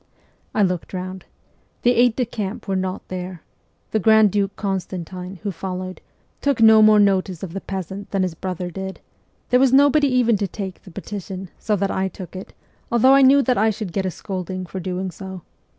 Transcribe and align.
I 0.55 0.63
looked 0.63 0.93
round. 0.95 1.25
The 1.83 1.91
aides 1.91 2.15
de 2.15 2.25
camp 2.25 2.67
were 2.67 2.75
not 2.75 3.07
there; 3.09 3.43
the 3.91 3.99
grand 3.99 4.31
duke 4.31 4.55
Constantine, 4.55 5.35
who 5.43 5.51
followed, 5.51 6.01
took 6.41 6.59
no 6.59 6.81
more 6.81 6.97
notice 6.99 7.43
of 7.43 7.53
the 7.53 7.61
peasant 7.61 8.09
than 8.09 8.23
his 8.23 8.33
brother 8.33 8.71
did; 8.71 8.99
there 9.51 9.59
was 9.59 9.71
nobody 9.71 10.07
even 10.07 10.37
to 10.37 10.47
take 10.47 10.81
the 10.81 10.89
peti 10.89 11.19
tion, 11.19 11.49
so 11.59 11.75
that 11.75 11.91
I 11.91 12.07
took 12.07 12.35
it, 12.35 12.55
although 12.91 13.13
I 13.13 13.21
knew 13.21 13.43
that 13.43 13.59
I 13.59 13.69
should 13.69 13.93
get 13.93 14.07
a 14.07 14.09
scolding 14.09 14.65
for 14.65 14.79
doing 14.79 15.11
so. 15.11 15.43